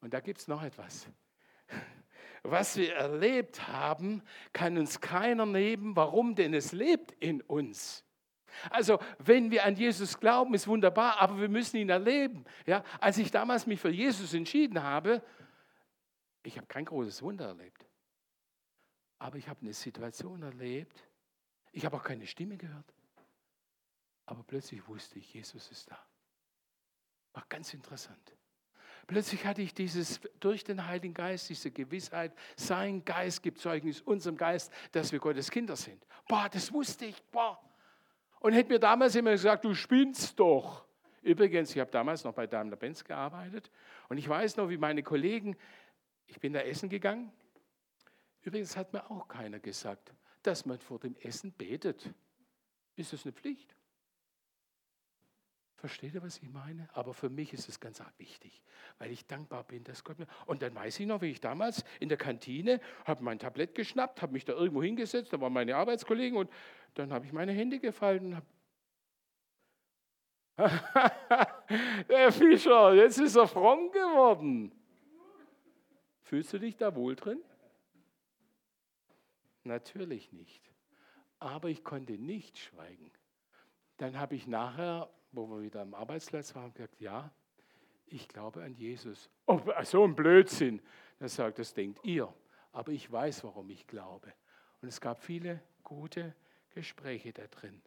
[0.00, 1.06] Und da gibt es noch etwas
[2.42, 4.22] was wir erlebt haben,
[4.52, 5.96] kann uns keiner nehmen.
[5.96, 6.34] Warum?
[6.34, 8.04] Denn es lebt in uns.
[8.70, 12.44] Also, wenn wir an Jesus glauben, ist wunderbar, aber wir müssen ihn erleben.
[12.66, 15.22] Ja, als ich damals mich für Jesus entschieden habe,
[16.42, 17.86] ich habe kein großes Wunder erlebt.
[19.18, 21.06] Aber ich habe eine Situation erlebt.
[21.72, 22.94] Ich habe auch keine Stimme gehört.
[24.26, 25.98] Aber plötzlich wusste ich, Jesus ist da.
[27.32, 28.32] War ganz interessant.
[29.10, 34.36] Plötzlich hatte ich dieses durch den Heiligen Geist, diese Gewissheit, sein Geist gibt Zeugnis unserem
[34.36, 36.06] Geist, dass wir Gottes Kinder sind.
[36.28, 37.20] Boah, das wusste ich.
[37.32, 37.60] Boah.
[38.38, 40.84] Und hätte mir damals immer gesagt, du spinnst doch.
[41.22, 43.68] Übrigens, ich habe damals noch bei Daimler-Benz gearbeitet
[44.08, 45.56] und ich weiß noch, wie meine Kollegen,
[46.28, 47.32] ich bin da essen gegangen.
[48.42, 52.14] Übrigens hat mir auch keiner gesagt, dass man vor dem Essen betet.
[52.94, 53.74] Ist das eine Pflicht?
[55.80, 56.90] Versteht ihr, was ich meine?
[56.92, 58.62] Aber für mich ist es ganz wichtig,
[58.98, 60.26] weil ich dankbar bin, dass Gott mir.
[60.44, 64.20] Und dann weiß ich noch, wie ich damals in der Kantine habe mein Tablett geschnappt,
[64.20, 66.50] habe mich da irgendwo hingesetzt, da waren meine Arbeitskollegen und
[66.92, 68.42] dann habe ich meine Hände gefallen.
[70.58, 74.72] Der Fischer, jetzt ist er fromm geworden.
[76.20, 77.40] Fühlst du dich da wohl drin?
[79.64, 80.62] Natürlich nicht.
[81.38, 83.10] Aber ich konnte nicht schweigen.
[83.96, 87.32] Dann habe ich nachher wo wir wieder am Arbeitsplatz waren, gesagt, ja,
[88.06, 89.30] ich glaube an Jesus.
[89.46, 90.82] Oh, so ein Blödsinn.
[91.18, 92.32] Er sagt, das denkt ihr.
[92.72, 94.32] Aber ich weiß, warum ich glaube.
[94.80, 96.34] Und es gab viele gute
[96.70, 97.80] Gespräche da drin.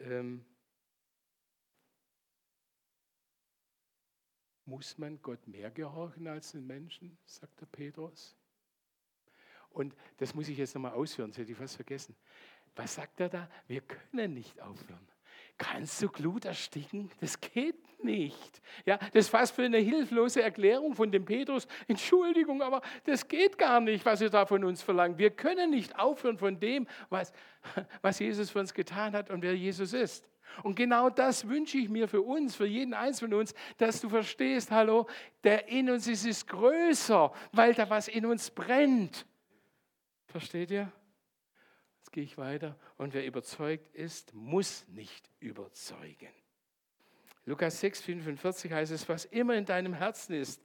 [0.00, 0.44] Ähm,
[4.64, 8.36] muss man Gott mehr gehorchen als den Menschen, sagt der Petrus.
[9.70, 12.14] Und das muss ich jetzt nochmal ausführen, das hätte ich fast vergessen.
[12.76, 13.48] Was sagt er da?
[13.66, 15.06] Wir können nicht aufhören.
[15.58, 17.10] Kannst du Glut ersticken?
[17.20, 18.60] Das geht nicht.
[18.84, 21.68] Ja, das ist fast für eine hilflose Erklärung von dem Petrus.
[21.86, 25.18] Entschuldigung, aber das geht gar nicht, was ihr da von uns verlangt.
[25.18, 27.32] Wir können nicht aufhören von dem, was,
[28.02, 30.28] was Jesus für uns getan hat und wer Jesus ist.
[30.62, 34.08] Und genau das wünsche ich mir für uns, für jeden Einzelnen von uns, dass du
[34.08, 35.06] verstehst, hallo,
[35.44, 39.26] der in uns ist, ist größer, weil da was in uns brennt.
[40.26, 40.92] Versteht ihr?
[42.12, 42.78] Gehe ich weiter.
[42.96, 46.32] Und wer überzeugt ist, muss nicht überzeugen.
[47.44, 50.62] Lukas 6, 45 heißt es, was immer in deinem Herzen ist,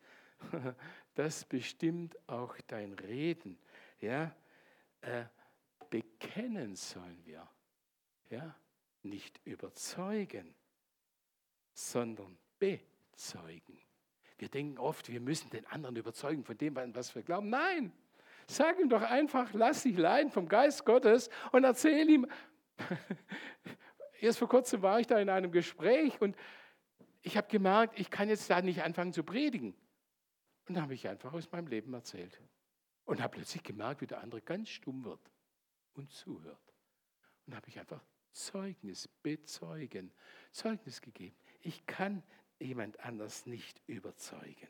[1.15, 3.57] das bestimmt auch dein Reden.
[3.99, 4.35] Ja,
[5.01, 5.25] äh,
[5.89, 7.47] bekennen sollen wir.
[8.29, 8.55] Ja,
[9.01, 10.53] nicht überzeugen,
[11.73, 13.79] sondern bezeugen.
[14.37, 17.49] Wir denken oft, wir müssen den anderen überzeugen von dem, was wir glauben.
[17.49, 17.91] Nein,
[18.49, 22.27] Sag ihm doch einfach, lass dich leiden vom Geist Gottes und erzähl ihm.
[24.19, 26.35] Erst vor kurzem war ich da in einem Gespräch und
[27.21, 29.75] ich habe gemerkt, ich kann jetzt da nicht anfangen zu predigen.
[30.67, 32.41] Und da habe ich einfach aus meinem Leben erzählt.
[33.05, 35.19] Und habe plötzlich gemerkt, wie der andere ganz stumm wird
[35.93, 36.73] und zuhört.
[37.45, 40.11] Und habe ich einfach Zeugnis, bezeugen,
[40.51, 41.35] Zeugnis gegeben.
[41.61, 42.23] Ich kann
[42.59, 44.69] jemand anders nicht überzeugen.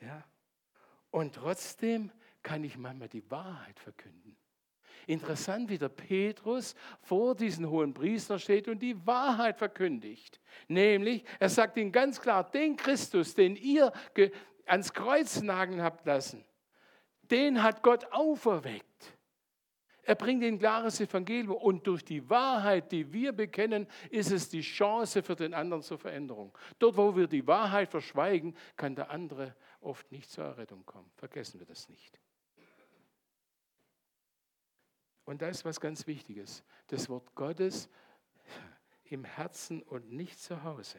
[0.00, 0.24] Ja?
[1.10, 2.10] Und trotzdem
[2.48, 4.34] kann ich manchmal die Wahrheit verkünden.
[5.06, 10.40] Interessant, wie der Petrus vor diesen hohen Priester steht und die Wahrheit verkündigt.
[10.66, 13.92] Nämlich, er sagt ihnen ganz klar, den Christus, den ihr
[14.64, 16.42] ans Kreuz nageln habt lassen,
[17.30, 19.18] den hat Gott auferweckt.
[20.02, 24.62] Er bringt ein klares Evangelium und durch die Wahrheit, die wir bekennen, ist es die
[24.62, 26.56] Chance für den anderen zur Veränderung.
[26.78, 31.10] Dort, wo wir die Wahrheit verschweigen, kann der andere oft nicht zur Errettung kommen.
[31.16, 32.18] Vergessen wir das nicht.
[35.28, 36.64] Und da ist was ganz Wichtiges.
[36.86, 37.90] Das Wort Gottes
[39.04, 40.98] im Herzen und nicht zu Hause.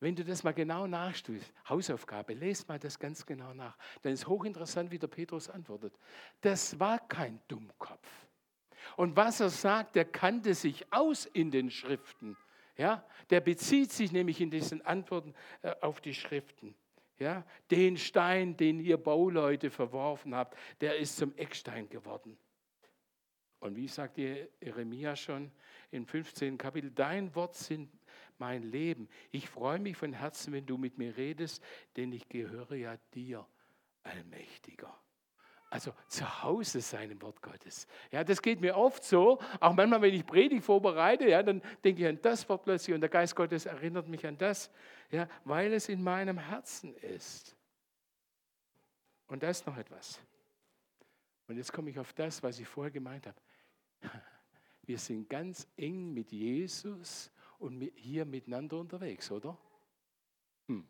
[0.00, 3.78] Wenn du das mal genau nachstudierst, Hausaufgabe, lest mal das ganz genau nach.
[4.02, 5.98] Dann ist hochinteressant, wie der Petrus antwortet.
[6.42, 8.06] Das war kein Dummkopf.
[8.96, 12.36] Und was er sagt, der kannte sich aus in den Schriften.
[12.76, 16.74] Ja, der bezieht sich nämlich in diesen Antworten äh, auf die Schriften.
[17.18, 22.36] Ja, den Stein, den ihr Bauleute verworfen habt, der ist zum Eckstein geworden.
[23.64, 25.50] Und wie sagt Jeremia schon
[25.90, 26.58] im 15.
[26.58, 27.90] Kapitel, dein Wort sind
[28.36, 29.08] mein Leben.
[29.30, 31.64] Ich freue mich von Herzen, wenn du mit mir redest,
[31.96, 33.46] denn ich gehöre ja dir,
[34.02, 34.94] Allmächtiger.
[35.70, 37.86] Also zu Hause sein im Wort Gottes.
[38.10, 39.40] Ja, das geht mir oft so.
[39.60, 43.00] Auch manchmal, wenn ich Predigt vorbereite, ja, dann denke ich an das Wort plötzlich und
[43.00, 44.70] der Geist Gottes erinnert mich an das,
[45.10, 47.56] ja, weil es in meinem Herzen ist.
[49.26, 50.20] Und da ist noch etwas.
[51.48, 53.40] Und jetzt komme ich auf das, was ich vorher gemeint habe.
[54.86, 59.56] Wir sind ganz eng mit Jesus und hier miteinander unterwegs, oder?
[60.66, 60.86] Hm.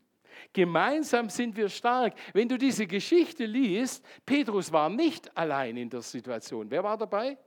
[0.53, 2.15] Gemeinsam sind wir stark.
[2.33, 6.71] Wenn du diese Geschichte liest, Petrus war nicht allein in der Situation.
[6.71, 7.39] Wer war dabei?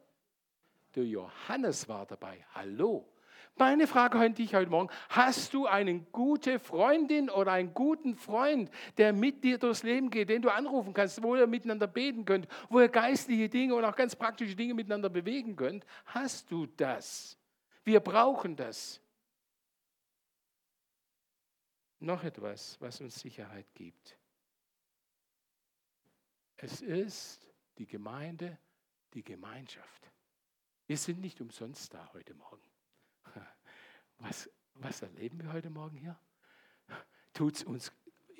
[0.95, 2.45] Der Johannes war dabei.
[2.53, 3.07] Hallo.
[3.59, 8.69] Meine Frage an dich heute Morgen, hast du eine gute Freundin oder einen guten Freund,
[8.97, 12.47] der mit dir durchs Leben geht, den du anrufen kannst, wo ihr miteinander beten könnt,
[12.69, 15.85] wo ihr geistliche Dinge und auch ganz praktische Dinge miteinander bewegen könnt?
[16.05, 17.35] Hast du das?
[17.83, 19.01] Wir brauchen das.
[21.99, 24.19] Noch etwas, was uns Sicherheit gibt.
[26.57, 28.59] Es ist die Gemeinde,
[29.15, 30.11] die Gemeinschaft.
[30.85, 32.76] Wir sind nicht umsonst da heute Morgen.
[34.19, 36.17] Was, was erleben wir heute Morgen hier?
[37.33, 37.91] Tut es uns,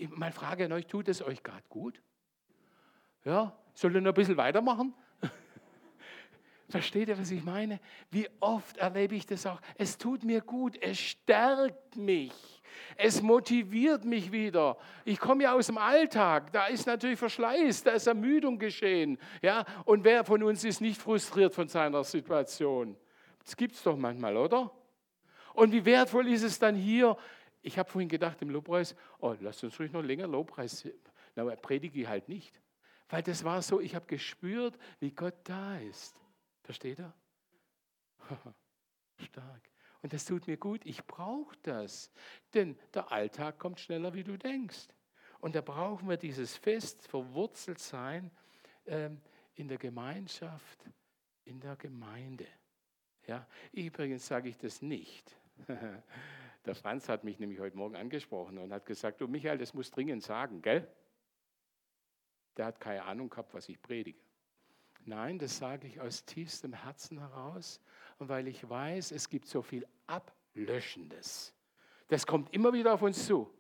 [0.10, 2.02] meine Frage an euch, tut es euch gerade gut?
[3.24, 4.94] Ja, sollen wir noch ein bisschen weitermachen?
[6.70, 7.80] Versteht ihr, was ich meine?
[8.10, 9.62] Wie oft erlebe ich das auch?
[9.78, 12.34] Es tut mir gut, es stärkt mich,
[12.96, 14.78] es motiviert mich wieder.
[15.06, 19.20] Ich komme ja aus dem Alltag, da ist natürlich Verschleiß, da ist Ermüdung geschehen.
[19.42, 19.66] Ja?
[19.86, 22.98] Und wer von uns ist nicht frustriert von seiner Situation?
[23.48, 24.70] Das gibt es doch manchmal, oder?
[25.54, 27.16] Und wie wertvoll ist es dann hier?
[27.62, 30.86] Ich habe vorhin gedacht im Lobpreis, oh, lasst uns ruhig noch länger Lobpreis.
[31.34, 32.60] Na, predige ich halt nicht.
[33.08, 36.20] Weil das war so, ich habe gespürt, wie Gott da ist.
[36.62, 37.14] Versteht er?
[39.18, 39.70] Stark.
[40.02, 40.86] Und das tut mir gut.
[40.86, 42.12] Ich brauche das.
[42.54, 44.90] Denn der Alltag kommt schneller, wie du denkst.
[45.40, 48.30] Und da brauchen wir dieses fest verwurzelt sein
[48.88, 49.22] ähm,
[49.56, 50.84] in der Gemeinschaft,
[51.46, 52.46] in der Gemeinde.
[53.28, 55.38] Ja, übrigens sage ich das nicht,
[56.66, 59.90] Der Franz hat mich nämlich heute Morgen angesprochen und hat gesagt, du Michael, das muss
[59.90, 60.86] dringend sagen, gell?
[62.58, 64.20] Der hat keine Ahnung gehabt, was ich predige.
[65.06, 67.80] Nein, das sage ich aus tiefstem Herzen heraus
[68.20, 71.54] weil ich weiß, es gibt so viel Ablöschendes.
[72.08, 73.54] Das kommt immer wieder auf uns zu.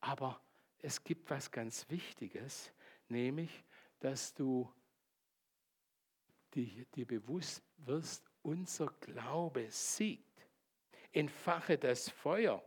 [0.00, 0.40] Aber
[0.78, 2.72] es gibt was ganz Wichtiges,
[3.08, 3.64] nämlich,
[3.98, 4.72] dass du
[6.54, 10.24] dir bewusst wirst, unser Glaube siegt
[11.12, 12.62] entfache das Feuer.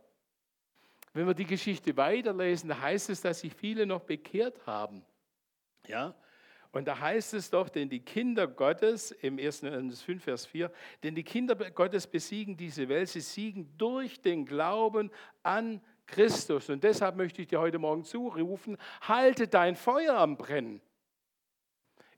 [1.12, 5.04] Wenn wir die Geschichte weiterlesen, da heißt es, dass sich viele noch bekehrt haben.
[5.86, 6.14] Ja?
[6.70, 9.62] Und da heißt es doch, denn die Kinder Gottes, im 1.
[9.62, 14.46] Johannes 5, Vers 4, denn die Kinder Gottes besiegen diese Welt, sie siegen durch den
[14.46, 15.10] Glauben
[15.42, 16.70] an Christus.
[16.70, 20.80] Und deshalb möchte ich dir heute Morgen zurufen, halte dein Feuer am Brennen.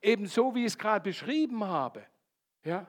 [0.01, 2.07] Ebenso wie ich es gerade beschrieben habe.
[2.63, 2.87] Ja?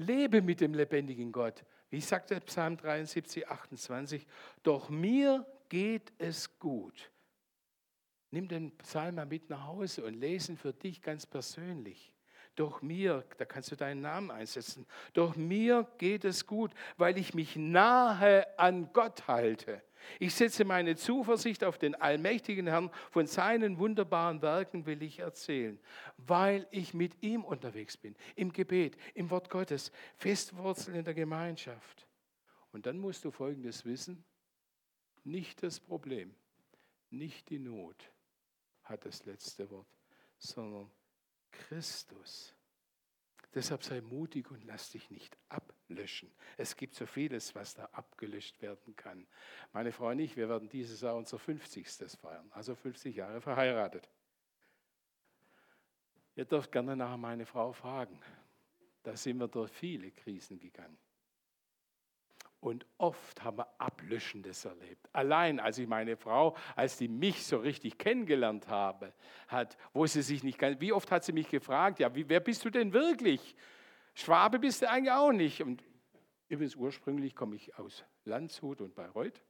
[0.00, 1.62] Lebe mit dem lebendigen Gott.
[1.90, 4.26] Wie sagt der Psalm 73, 28?
[4.62, 7.10] Doch mir geht es gut.
[8.30, 12.14] Nimm den Psalm mal mit nach Hause und lesen für dich ganz persönlich.
[12.54, 17.34] Doch mir, da kannst du deinen Namen einsetzen, doch mir geht es gut, weil ich
[17.34, 19.82] mich nahe an Gott halte.
[20.18, 25.78] Ich setze meine Zuversicht auf den allmächtigen Herrn, von seinen wunderbaren Werken will ich erzählen,
[26.16, 32.06] weil ich mit ihm unterwegs bin, im Gebet, im Wort Gottes, festwurzeln in der Gemeinschaft.
[32.72, 34.24] Und dann musst du Folgendes wissen,
[35.24, 36.34] nicht das Problem,
[37.10, 38.10] nicht die Not
[38.84, 39.86] hat das letzte Wort,
[40.38, 40.90] sondern
[41.50, 42.54] Christus.
[43.54, 46.30] Deshalb sei mutig und lass dich nicht ablöschen.
[46.56, 49.26] Es gibt so vieles, was da abgelöscht werden kann.
[49.72, 51.88] Meine Frau und ich, wir werden dieses Jahr unser 50.
[52.20, 54.08] feiern, also 50 Jahre verheiratet.
[56.36, 58.20] Ihr dürft gerne nachher meine Frau fragen.
[59.02, 60.98] Da sind wir durch viele Krisen gegangen.
[62.60, 65.08] Und oft haben wir Ablöschendes erlebt.
[65.14, 69.14] Allein als ich meine Frau, als die mich so richtig kennengelernt habe,
[69.48, 72.40] hat, wo sie sich nicht ganz, wie oft hat sie mich gefragt, ja, wie, wer
[72.40, 73.56] bist du denn wirklich?
[74.12, 75.62] Schwabe bist du eigentlich auch nicht.
[75.62, 75.82] Und
[76.48, 79.42] übrigens ursprünglich komme ich aus Landshut und Bayreuth.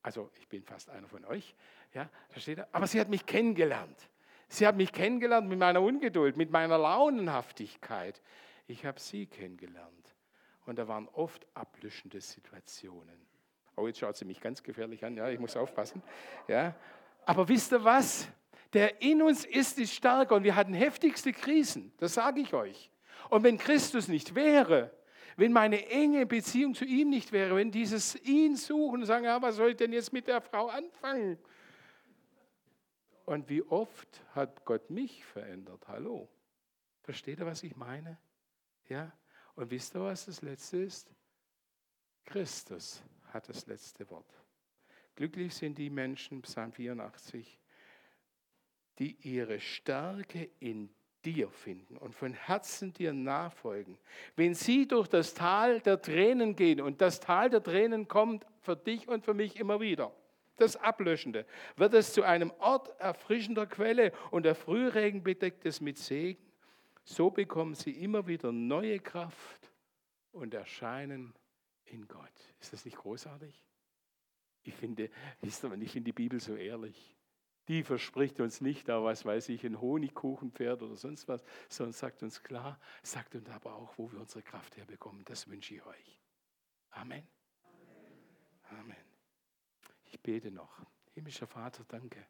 [0.00, 1.54] Also ich bin fast einer von euch.
[1.92, 2.68] Ja, versteht ihr?
[2.72, 4.08] Aber sie hat mich kennengelernt.
[4.48, 8.22] Sie hat mich kennengelernt mit meiner Ungeduld, mit meiner Launenhaftigkeit.
[8.66, 10.15] Ich habe sie kennengelernt.
[10.66, 13.26] Und da waren oft ablöschende Situationen.
[13.76, 15.16] Oh, jetzt schaut sie mich ganz gefährlich an.
[15.16, 16.02] Ja, ich muss aufpassen.
[16.48, 16.74] Ja.
[17.24, 18.28] Aber wisst ihr was?
[18.72, 21.92] Der in uns ist, ist stärker und wir hatten heftigste Krisen.
[21.98, 22.90] Das sage ich euch.
[23.30, 24.90] Und wenn Christus nicht wäre,
[25.36, 29.40] wenn meine enge Beziehung zu ihm nicht wäre, wenn dieses ihn suchen und sagen, ja,
[29.40, 31.38] was soll ich denn jetzt mit der Frau anfangen?
[33.24, 35.86] Und wie oft hat Gott mich verändert?
[35.88, 36.28] Hallo.
[37.02, 38.18] Versteht ihr, was ich meine?
[38.88, 39.12] Ja?
[39.56, 41.10] Und wisst ihr, was das Letzte ist?
[42.24, 43.02] Christus
[43.32, 44.32] hat das letzte Wort.
[45.14, 47.58] Glücklich sind die Menschen, Psalm 84,
[48.98, 50.90] die ihre Stärke in
[51.24, 53.98] dir finden und von Herzen dir nachfolgen.
[54.36, 58.76] Wenn sie durch das Tal der Tränen gehen, und das Tal der Tränen kommt für
[58.76, 60.12] dich und für mich immer wieder,
[60.56, 61.46] das Ablöschende,
[61.76, 66.45] wird es zu einem Ort erfrischender Quelle und der Frühregen bedeckt es mit Segen.
[67.08, 69.72] So bekommen sie immer wieder neue Kraft
[70.32, 71.32] und erscheinen
[71.84, 72.32] in Gott.
[72.60, 73.64] Ist das nicht großartig?
[74.64, 75.08] Ich finde,
[75.40, 77.16] ich finde die Bibel so ehrlich.
[77.68, 82.24] Die verspricht uns nicht da, was weiß ich, ein Honigkuchenpferd oder sonst was, sondern sagt
[82.24, 85.24] uns klar, sagt uns aber auch, wo wir unsere Kraft herbekommen.
[85.24, 86.18] Das wünsche ich euch.
[86.90, 87.26] Amen.
[88.70, 88.96] Amen.
[90.06, 90.80] Ich bete noch.
[91.14, 92.26] Himmlischer Vater, danke.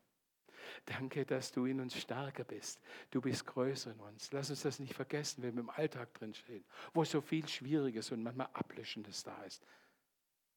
[0.84, 2.80] Danke, dass du in uns stärker bist.
[3.10, 4.32] Du bist größer in uns.
[4.32, 6.64] Lass uns das nicht vergessen, wenn wir im Alltag drin stehen,
[6.94, 9.64] wo so viel Schwieriges und manchmal Ablöschendes da ist.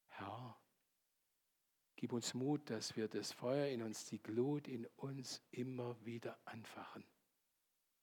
[0.07, 0.57] Herr,
[1.99, 6.39] Gib uns Mut, dass wir das Feuer in uns, die Glut in uns immer wieder
[6.45, 7.03] anfachen,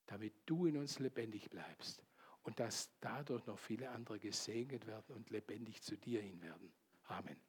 [0.05, 2.05] damit du in uns lebendig bleibst
[2.43, 6.71] und dass dadurch noch viele andere gesegnet werden und lebendig zu dir hin werden.
[7.05, 7.46] Amen.